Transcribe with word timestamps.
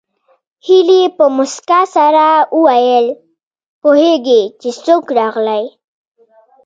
هيلې 0.65 1.01
په 1.17 1.25
مسکا 1.37 1.81
سره 1.95 2.25
وویل 2.57 3.07
پوهېږې 3.81 4.41
چې 4.61 4.69
څوک 4.85 5.05
راغلي 5.19 5.63